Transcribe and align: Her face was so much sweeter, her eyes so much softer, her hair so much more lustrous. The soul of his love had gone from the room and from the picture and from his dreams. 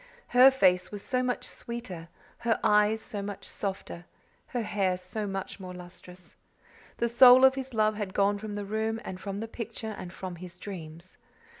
Her 0.29 0.49
face 0.49 0.91
was 0.91 1.03
so 1.03 1.21
much 1.21 1.45
sweeter, 1.47 2.09
her 2.39 2.59
eyes 2.63 3.01
so 3.03 3.21
much 3.21 3.45
softer, 3.47 4.05
her 4.47 4.63
hair 4.63 4.97
so 4.97 5.27
much 5.27 5.59
more 5.59 5.75
lustrous. 5.75 6.35
The 6.97 7.07
soul 7.07 7.45
of 7.45 7.53
his 7.53 7.75
love 7.75 7.97
had 7.97 8.15
gone 8.15 8.39
from 8.39 8.55
the 8.55 8.65
room 8.65 8.99
and 9.05 9.19
from 9.19 9.41
the 9.41 9.47
picture 9.47 9.93
and 9.99 10.11
from 10.11 10.37
his 10.37 10.57
dreams. 10.57 11.17